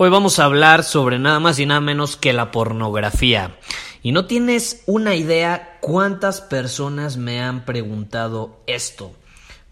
[0.00, 3.58] Hoy vamos a hablar sobre nada más y nada menos que la pornografía.
[4.00, 9.10] Y no tienes una idea cuántas personas me han preguntado esto.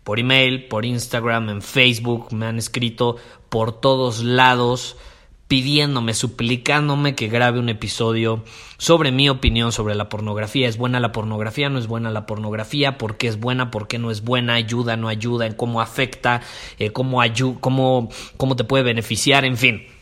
[0.03, 4.97] Por email, por Instagram, en Facebook, me han escrito por todos lados
[5.47, 8.43] pidiéndome, suplicándome que grabe un episodio
[8.79, 10.67] sobre mi opinión sobre la pornografía.
[10.67, 11.69] ¿Es buena la pornografía?
[11.69, 12.99] ¿No es buena la pornografía?
[12.99, 13.71] ¿Por qué es buena?
[13.71, 14.55] ¿Por qué no es buena?
[14.55, 14.97] ¿Ayuda?
[14.97, 15.47] ¿No ayuda?
[15.47, 16.43] ¿En cómo afecta?
[16.81, 17.23] Eh, cómo,
[17.61, 19.45] cómo, ¿Cómo te puede beneficiar?
[19.45, 19.96] En fin.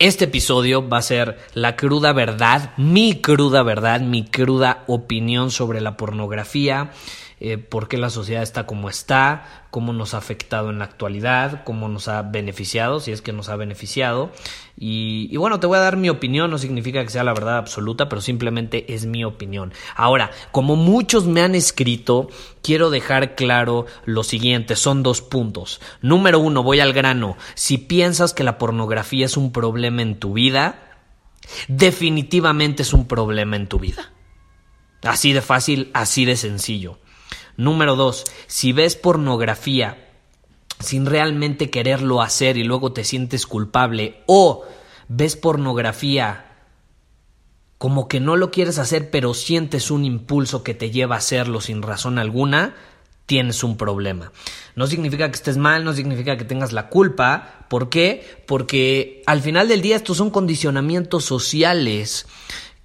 [0.00, 5.80] Este episodio va a ser la cruda verdad, mi cruda verdad, mi cruda opinión sobre
[5.80, 6.92] la pornografía,
[7.40, 11.62] eh, por qué la sociedad está como está, cómo nos ha afectado en la actualidad,
[11.64, 14.32] cómo nos ha beneficiado, si es que nos ha beneficiado.
[14.80, 18.08] Y, bueno, te voy a dar mi opinión, no significa que sea la verdad absoluta,
[18.08, 19.72] pero simplemente es mi opinión.
[19.96, 22.28] Ahora, como muchos me han escrito,
[22.62, 25.80] quiero dejar claro lo siguiente, son dos puntos.
[26.00, 27.36] Número uno, voy al grano.
[27.54, 31.00] Si piensas que la pornografía es un problema en tu vida,
[31.66, 34.12] definitivamente es un problema en tu vida.
[35.02, 36.98] Así de fácil, así de sencillo.
[37.58, 39.98] Número dos, si ves pornografía
[40.78, 44.64] sin realmente quererlo hacer y luego te sientes culpable o
[45.08, 46.52] ves pornografía
[47.76, 51.60] como que no lo quieres hacer pero sientes un impulso que te lleva a hacerlo
[51.60, 52.76] sin razón alguna,
[53.26, 54.30] tienes un problema.
[54.76, 57.66] No significa que estés mal, no significa que tengas la culpa.
[57.68, 58.24] ¿Por qué?
[58.46, 62.28] Porque al final del día estos son condicionamientos sociales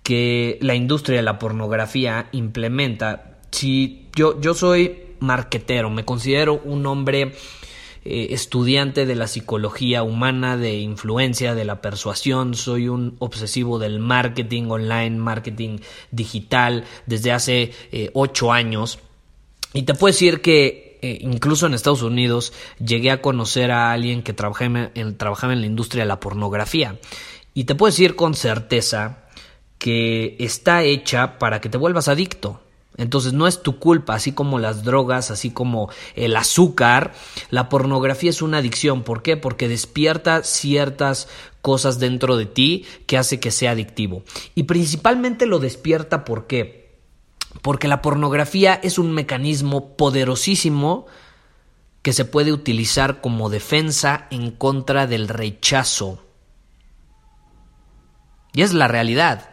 [0.01, 6.85] que la industria de la pornografía implementa si yo, yo soy marquetero, me considero un
[6.85, 7.33] hombre
[8.05, 13.99] eh, estudiante de la psicología humana, de influencia, de la persuasión, soy un obsesivo del
[13.99, 15.77] marketing online, marketing
[16.11, 18.99] digital desde hace eh, ocho años.
[19.73, 24.21] Y te puedo decir que eh, incluso en Estados Unidos llegué a conocer a alguien
[24.21, 26.99] que trabajaba en, trabajaba en la industria de la pornografía.
[27.53, 29.23] Y te puedo decir con certeza
[29.77, 32.62] que está hecha para que te vuelvas adicto.
[32.97, 37.13] Entonces no es tu culpa, así como las drogas, así como el azúcar,
[37.49, 39.03] la pornografía es una adicción.
[39.03, 39.35] ¿Por qué?
[39.35, 41.27] Porque despierta ciertas
[41.61, 44.23] cosas dentro de ti que hace que sea adictivo.
[44.53, 46.99] Y principalmente lo despierta ¿por qué?
[47.61, 51.07] Porque la pornografía es un mecanismo poderosísimo
[52.01, 56.21] que se puede utilizar como defensa en contra del rechazo.
[58.53, 59.52] Y es la realidad.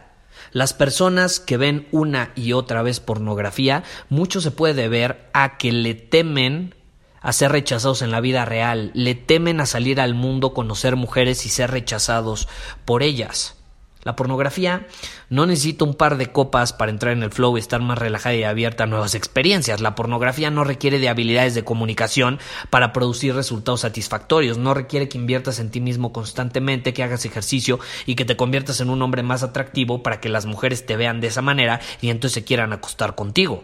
[0.51, 5.71] Las personas que ven una y otra vez pornografía, mucho se puede ver a que
[5.71, 6.75] le temen
[7.21, 11.45] a ser rechazados en la vida real, le temen a salir al mundo, conocer mujeres
[11.45, 12.47] y ser rechazados
[12.83, 13.60] por ellas.
[14.03, 14.87] La pornografía
[15.29, 18.35] no necesita un par de copas para entrar en el flow y estar más relajada
[18.35, 19.79] y abierta a nuevas experiencias.
[19.79, 22.39] La pornografía no requiere de habilidades de comunicación
[22.71, 24.57] para producir resultados satisfactorios.
[24.57, 28.81] No requiere que inviertas en ti mismo constantemente, que hagas ejercicio y que te conviertas
[28.81, 32.09] en un hombre más atractivo para que las mujeres te vean de esa manera y
[32.09, 33.63] entonces se quieran acostar contigo.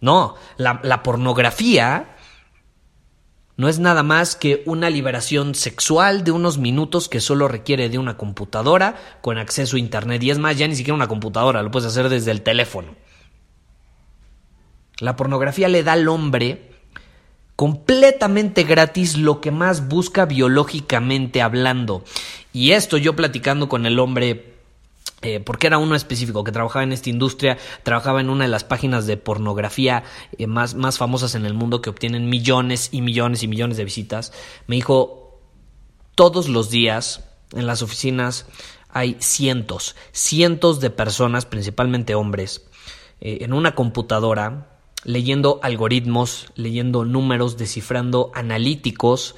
[0.00, 2.15] No, la, la pornografía
[3.56, 7.98] no es nada más que una liberación sexual de unos minutos que solo requiere de
[7.98, 10.22] una computadora con acceso a Internet.
[10.22, 12.94] Y es más, ya ni siquiera una computadora, lo puedes hacer desde el teléfono.
[14.98, 16.70] La pornografía le da al hombre
[17.54, 22.04] completamente gratis lo que más busca biológicamente hablando.
[22.52, 24.55] Y esto yo platicando con el hombre
[25.22, 28.64] eh, porque era uno específico que trabajaba en esta industria, trabajaba en una de las
[28.64, 30.04] páginas de pornografía
[30.36, 33.84] eh, más, más famosas en el mundo que obtienen millones y millones y millones de
[33.84, 34.32] visitas,
[34.66, 35.40] me dijo,
[36.14, 38.46] todos los días en las oficinas
[38.90, 42.66] hay cientos, cientos de personas, principalmente hombres,
[43.20, 49.34] eh, en una computadora, leyendo algoritmos, leyendo números, descifrando analíticos,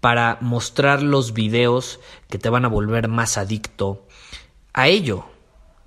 [0.00, 4.06] para mostrar los videos que te van a volver más adicto
[4.78, 5.24] a ello.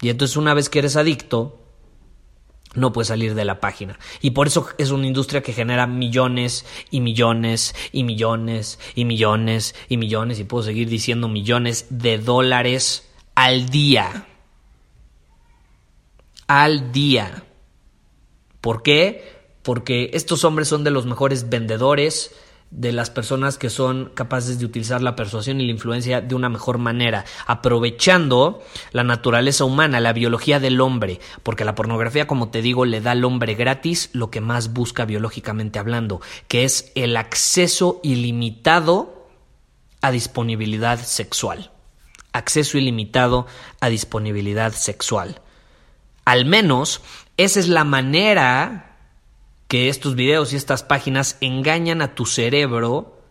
[0.01, 1.57] Y entonces una vez que eres adicto,
[2.75, 3.97] no puedes salir de la página.
[4.19, 9.75] Y por eso es una industria que genera millones y millones y millones y millones
[9.87, 14.27] y millones, y puedo seguir diciendo millones de dólares al día.
[16.47, 17.45] Al día.
[18.59, 19.39] ¿Por qué?
[19.63, 22.35] Porque estos hombres son de los mejores vendedores,
[22.71, 26.47] de las personas que son capaces de utilizar la persuasión y la influencia de una
[26.47, 28.63] mejor manera, aprovechando
[28.93, 33.11] la naturaleza humana, la biología del hombre, porque la pornografía, como te digo, le da
[33.11, 39.27] al hombre gratis lo que más busca biológicamente hablando, que es el acceso ilimitado
[40.01, 41.71] a disponibilidad sexual.
[42.31, 43.47] Acceso ilimitado
[43.81, 45.41] a disponibilidad sexual.
[46.23, 47.01] Al menos
[47.35, 48.90] esa es la manera
[49.71, 53.21] que estos videos y estas páginas engañan a tu cerebro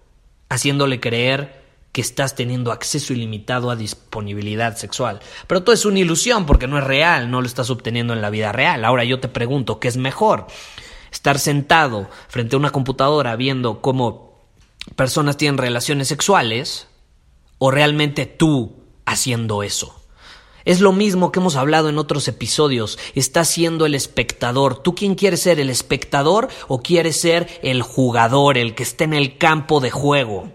[0.49, 5.21] haciéndole creer que estás teniendo acceso ilimitado a disponibilidad sexual.
[5.47, 8.31] Pero todo es una ilusión porque no es real, no lo estás obteniendo en la
[8.31, 8.87] vida real.
[8.87, 10.47] Ahora yo te pregunto, ¿qué es mejor?
[11.13, 14.41] Estar sentado frente a una computadora viendo cómo
[14.97, 16.89] personas tienen relaciones sexuales
[17.59, 20.00] o realmente tú haciendo eso.
[20.71, 22.97] Es lo mismo que hemos hablado en otros episodios.
[23.17, 24.81] Está siendo el espectador.
[24.81, 25.59] ¿Tú quién quieres ser?
[25.59, 30.53] ¿El espectador o quieres ser el jugador, el que esté en el campo de juego?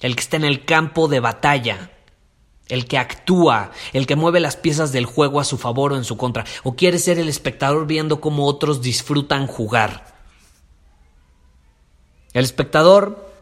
[0.00, 1.92] El que está en el campo de batalla.
[2.68, 6.04] El que actúa, el que mueve las piezas del juego a su favor o en
[6.04, 6.44] su contra.
[6.62, 10.14] ¿O quieres ser el espectador viendo cómo otros disfrutan jugar?
[12.34, 13.32] El espectador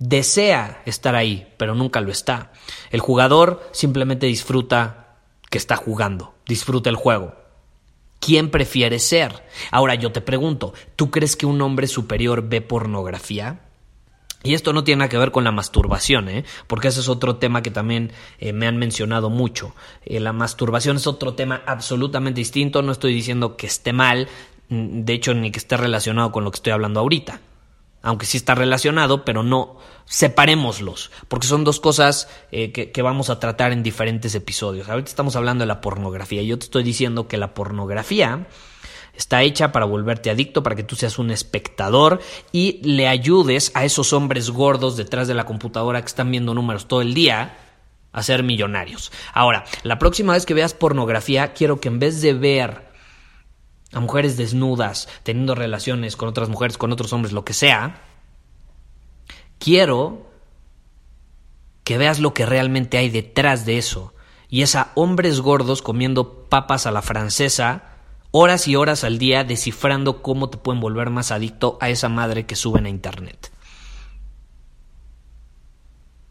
[0.00, 2.50] desea estar ahí, pero nunca lo está.
[2.90, 5.03] El jugador simplemente disfruta
[5.54, 6.34] que está jugando.
[6.48, 7.32] Disfruta el juego.
[8.18, 9.44] ¿Quién prefiere ser?
[9.70, 13.60] Ahora yo te pregunto, ¿tú crees que un hombre superior ve pornografía?
[14.42, 16.44] Y esto no tiene nada que ver con la masturbación, ¿eh?
[16.66, 18.10] porque ese es otro tema que también
[18.40, 19.76] eh, me han mencionado mucho.
[20.04, 24.26] Eh, la masturbación es otro tema absolutamente distinto, no estoy diciendo que esté mal,
[24.70, 27.40] mm, de hecho ni que esté relacionado con lo que estoy hablando ahorita
[28.04, 33.40] aunque sí está relacionado, pero no separémoslos, porque son dos cosas eh, que, vamos a
[33.40, 34.88] tratar en diferentes episodios.
[34.90, 38.46] Ahorita estamos hablando de la pornografía yo te estoy diciendo que la pornografía
[39.14, 42.20] está hecha para volverte adicto, para que tú seas un espectador
[42.52, 46.86] y le ayudes a esos hombres gordos detrás de la computadora que están viendo números
[46.86, 47.56] todo el día
[48.12, 49.12] a ser millonarios.
[49.32, 52.93] Ahora, la próxima vez que veas pornografía, quiero que en vez de ver
[53.94, 58.02] a mujeres desnudas, teniendo relaciones con otras mujeres, con otros hombres, lo que sea,
[59.58, 60.26] quiero
[61.84, 64.14] que veas lo que realmente hay detrás de eso.
[64.48, 67.94] Y es a hombres gordos comiendo papas a la francesa,
[68.30, 72.46] horas y horas al día descifrando cómo te pueden volver más adicto a esa madre
[72.46, 73.50] que suben a internet.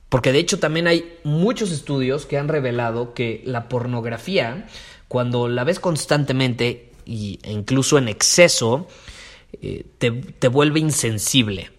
[0.10, 4.68] Porque de hecho también hay muchos estudios que han revelado que la pornografía,
[5.08, 8.88] cuando la ves constantemente, y, e incluso en exceso,
[9.62, 11.72] eh, te, te vuelve insensible.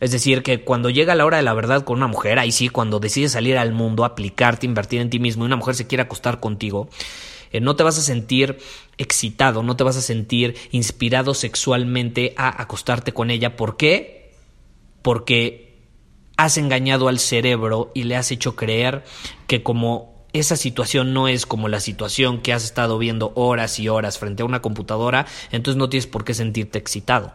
[0.00, 2.68] Es decir, que cuando llega la hora de la verdad con una mujer, ahí sí,
[2.68, 6.02] cuando decides salir al mundo, aplicarte, invertir en ti mismo y una mujer se quiere
[6.02, 6.88] acostar contigo,
[7.52, 8.58] eh, no te vas a sentir
[8.98, 13.56] excitado, no te vas a sentir inspirado sexualmente a acostarte con ella.
[13.56, 14.32] ¿Por qué?
[15.02, 15.72] Porque
[16.36, 19.04] has engañado al cerebro y le has hecho creer
[19.46, 23.88] que como esa situación no es como la situación que has estado viendo horas y
[23.88, 27.32] horas frente a una computadora, entonces no tienes por qué sentirte excitado.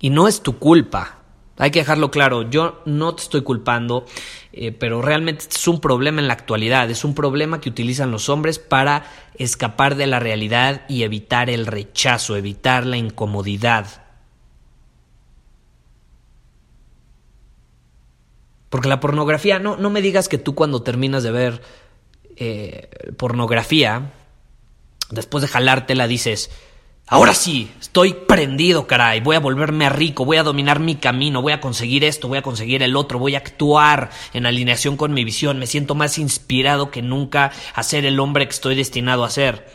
[0.00, 1.18] Y no es tu culpa.
[1.58, 4.04] Hay que dejarlo claro, yo no te estoy culpando,
[4.52, 8.28] eh, pero realmente es un problema en la actualidad, es un problema que utilizan los
[8.28, 9.04] hombres para
[9.36, 14.05] escapar de la realidad y evitar el rechazo, evitar la incomodidad.
[18.68, 21.62] Porque la pornografía, no, no me digas que tú cuando terminas de ver
[22.36, 24.12] eh, pornografía,
[25.10, 26.50] después de jalártela dices,
[27.06, 31.52] ahora sí, estoy prendido, caray, voy a volverme rico, voy a dominar mi camino, voy
[31.52, 35.24] a conseguir esto, voy a conseguir el otro, voy a actuar en alineación con mi
[35.24, 39.30] visión, me siento más inspirado que nunca a ser el hombre que estoy destinado a
[39.30, 39.66] ser.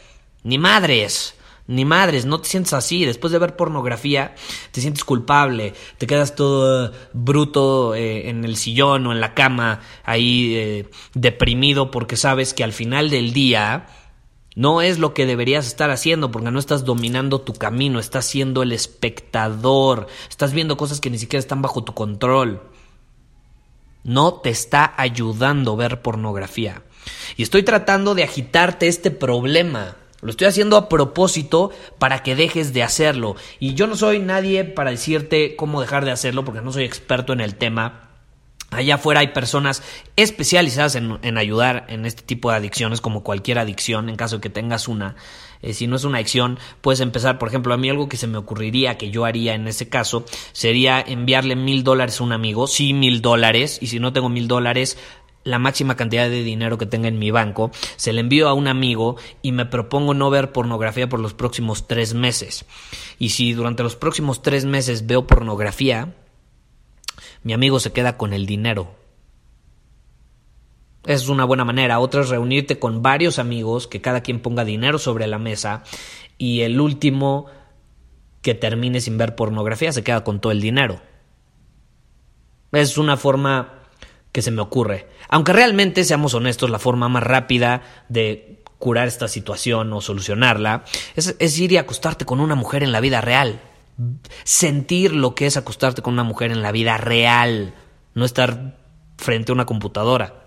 [0.44, 1.36] Ni madres.
[1.72, 3.06] Ni madres, no te sientes así.
[3.06, 4.36] Después de ver pornografía,
[4.72, 9.80] te sientes culpable, te quedas todo bruto eh, en el sillón o en la cama,
[10.04, 13.88] ahí eh, deprimido porque sabes que al final del día
[14.54, 18.64] no es lo que deberías estar haciendo porque no estás dominando tu camino, estás siendo
[18.64, 22.64] el espectador, estás viendo cosas que ni siquiera están bajo tu control.
[24.04, 26.84] No te está ayudando ver pornografía.
[27.38, 32.74] Y estoy tratando de agitarte este problema Lo estoy haciendo a propósito para que dejes
[32.74, 33.36] de hacerlo.
[33.60, 37.34] Y yo no soy nadie para decirte cómo dejar de hacerlo porque no soy experto
[37.34, 38.12] en el tema.
[38.72, 39.84] Allá afuera hay personas
[40.16, 44.50] especializadas en, ayudar en este tipo de adicciones, como cualquier adicción, en caso de que
[44.50, 45.18] tengas una.
[45.62, 48.28] Eh, si no es una adicción, puedes empezar, por ejemplo, a mí algo que se
[48.28, 50.24] me ocurriría, que yo haría en ese caso,
[50.54, 54.48] sería enviarle mil dólares a un amigo, sí, mil dólares, y si no tengo mil
[54.48, 54.98] dólares,
[55.44, 58.68] la máxima cantidad de dinero que tenga en mi banco, se le envío a un
[58.68, 62.66] amigo y me propongo no ver pornografía por los próximos tres meses.
[63.18, 66.14] Y si durante los próximos tres meses veo pornografía,
[67.44, 68.96] mi amigo se queda con el dinero.
[71.06, 72.00] es una buena manera.
[72.00, 75.84] Otra es reunirte con varios amigos, que cada quien ponga dinero sobre la mesa
[76.38, 77.48] y el último
[78.44, 81.02] que termine sin ver pornografía se queda con todo el dinero.
[82.72, 83.81] Es una forma
[84.32, 85.08] que se me ocurre.
[85.30, 90.84] Aunque realmente, seamos honestos, la forma más rápida de curar esta situación o solucionarla
[91.16, 93.62] es, ir y acostarte con una mujer en la vida real.
[94.44, 97.76] Sentir lo que es acostarte con una mujer en la vida real,
[98.16, 98.78] no estar
[99.18, 100.46] frente a una computadora.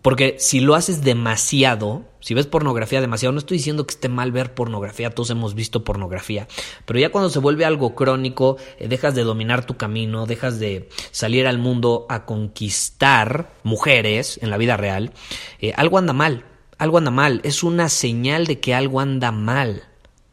[0.00, 4.32] Porque si lo haces demasiado, si ves pornografía demasiado, no estoy diciendo que esté mal
[4.32, 6.46] ver pornografía, todos hemos visto pornografía,
[6.86, 10.88] pero ya cuando se vuelve algo crónico, eh, dejas de dominar tu camino, dejas de
[11.10, 15.12] salir al mundo a conquistar mujeres en la vida real,
[15.60, 16.46] eh, algo anda mal,
[16.78, 19.82] algo anda mal, es una señal de que algo anda mal,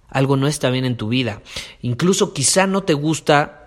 [0.07, 1.41] algo no está bien en tu vida.
[1.81, 3.59] Incluso quizá no te gusta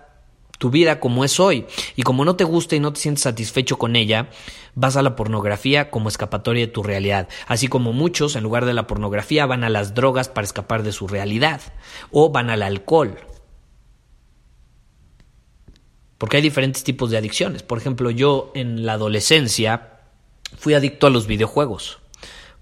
[0.63, 1.65] tu vida como es hoy.
[1.97, 4.29] Y como no te gusta y no te sientes satisfecho con ella,
[4.75, 7.27] vas a la pornografía como escapatoria de tu realidad.
[7.47, 10.91] Así como muchos, en lugar de la pornografía, van a las drogas para escapar de
[10.91, 11.61] su realidad.
[12.11, 13.17] O van al alcohol.
[16.17, 17.63] Porque hay diferentes tipos de adicciones.
[17.63, 19.99] Por ejemplo, yo en la adolescencia
[20.57, 21.99] fui adicto a los videojuegos.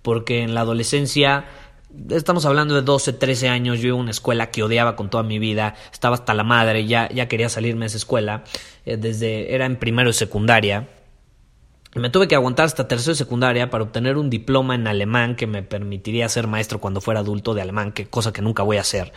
[0.01, 1.45] Porque en la adolescencia
[2.09, 5.23] Estamos hablando de 12, 13 años, yo iba a una escuela que odiaba con toda
[5.23, 8.45] mi vida, estaba hasta la madre, ya, ya quería salirme de esa escuela,
[8.85, 10.87] eh, desde, era en primero y secundaria,
[11.99, 15.45] me tuve que aguantar hasta tercero y secundaria para obtener un diploma en alemán que
[15.45, 18.81] me permitiría ser maestro cuando fuera adulto de alemán, que cosa que nunca voy a
[18.81, 19.11] hacer.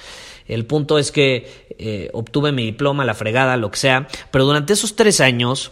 [0.46, 4.72] El punto es que eh, obtuve mi diploma, la fregada, lo que sea, pero durante
[4.72, 5.70] esos tres años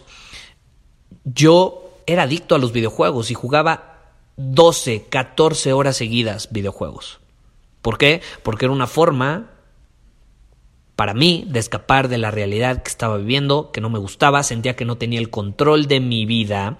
[1.25, 3.99] yo era adicto a los videojuegos y jugaba
[4.37, 7.19] 12, 14 horas seguidas videojuegos.
[7.81, 8.21] ¿Por qué?
[8.43, 9.51] Porque era una forma
[10.95, 14.75] para mí de escapar de la realidad que estaba viviendo, que no me gustaba, sentía
[14.75, 16.77] que no tenía el control de mi vida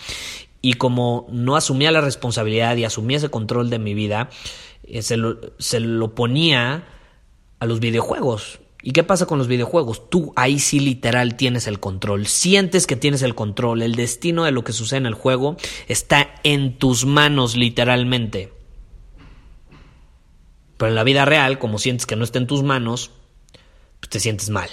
[0.62, 4.30] y como no asumía la responsabilidad y asumía ese control de mi vida,
[4.84, 6.86] eh, se, lo, se lo ponía
[7.60, 8.60] a los videojuegos.
[8.86, 10.10] ¿Y qué pasa con los videojuegos?
[10.10, 12.28] Tú ahí sí literal tienes el control.
[12.28, 13.82] Sientes que tienes el control.
[13.82, 15.56] El destino de lo que sucede en el juego
[15.88, 18.52] está en tus manos literalmente.
[20.78, 23.12] Pero en la vida real, como sientes que no está en tus manos,
[24.14, 24.70] te sientes mal.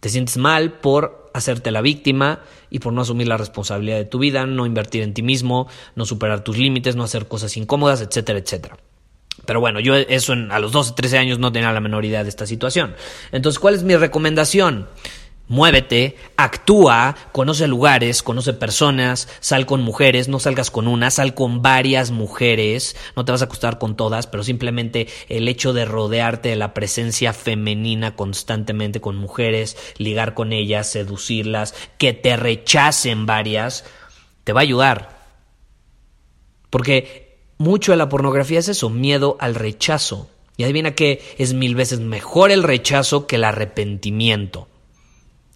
[0.00, 4.18] Te sientes mal por hacerte la víctima y por no asumir la responsabilidad de tu
[4.18, 8.38] vida, no invertir en ti mismo, no superar tus límites, no hacer cosas incómodas, etcétera,
[8.38, 8.76] etcétera.
[9.46, 12.28] Pero bueno, yo eso a los 12, 13 años no tenía la menor idea de
[12.28, 12.94] esta situación.
[13.32, 14.86] Entonces, ¿cuál es mi recomendación?
[15.48, 21.62] Muévete, actúa, conoce lugares, conoce personas, sal con mujeres, no salgas con una, sal con
[21.62, 26.50] varias mujeres, no te vas a acostar con todas, pero simplemente el hecho de rodearte
[26.50, 33.86] de la presencia femenina constantemente con mujeres, ligar con ellas, seducirlas, que te rechacen varias,
[34.44, 35.18] te va a ayudar.
[36.68, 40.28] Porque mucho de la pornografía es eso, miedo al rechazo.
[40.58, 44.68] Y adivina que es mil veces mejor el rechazo que el arrepentimiento.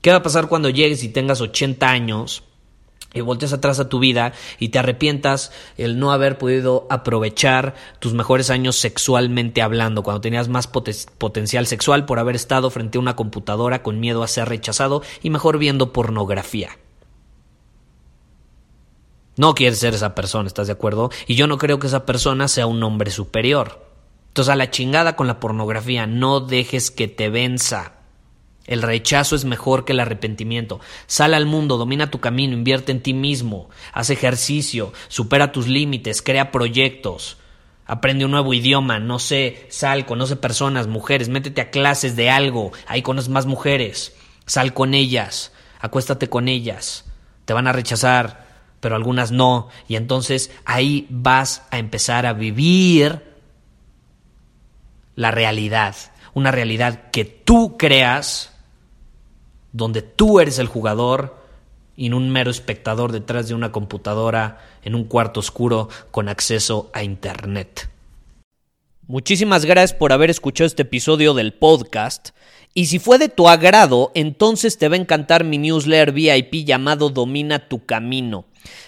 [0.02, 2.42] ¿Qué va a pasar cuando llegues y tengas 80 años
[3.14, 8.12] y volteas atrás a tu vida y te arrepientas el no haber podido aprovechar tus
[8.12, 13.16] mejores años sexualmente hablando, cuando tenías más potencial sexual por haber estado frente a una
[13.16, 16.70] computadora con miedo a ser rechazado y mejor viendo pornografía?
[19.36, 21.10] No quieres ser esa persona, ¿estás de acuerdo?
[21.26, 23.86] Y yo no creo que esa persona sea un hombre superior.
[24.28, 28.01] Entonces a la chingada con la pornografía, no dejes que te venza.
[28.66, 30.80] El rechazo es mejor que el arrepentimiento.
[31.06, 36.22] Sal al mundo, domina tu camino, invierte en ti mismo, haz ejercicio, supera tus límites,
[36.22, 37.38] crea proyectos,
[37.86, 42.72] aprende un nuevo idioma, no sé, sal, conoce personas, mujeres, métete a clases de algo,
[42.86, 44.14] ahí conoces más mujeres,
[44.46, 47.04] sal con ellas, acuéstate con ellas,
[47.44, 48.46] te van a rechazar,
[48.82, 49.68] pero algunas no.
[49.86, 53.22] Y entonces ahí vas a empezar a vivir
[55.14, 55.94] la realidad.
[56.34, 58.51] Una realidad que tú creas,
[59.72, 61.36] donde tú eres el jugador
[61.96, 66.90] y no un mero espectador detrás de una computadora en un cuarto oscuro con acceso
[66.92, 67.88] a Internet.
[69.06, 72.30] Muchísimas gracias por haber escuchado este episodio del podcast.
[72.72, 77.10] Y si fue de tu agrado, entonces te va a encantar mi newsletter VIP llamado
[77.10, 78.46] Domina tu Camino.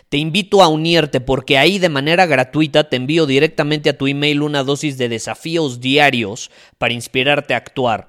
[0.08, 4.42] Te invito a unirte porque ahí de manera gratuita te envío directamente a tu email
[4.42, 8.08] una dosis de desafíos diarios para inspirarte a actuar.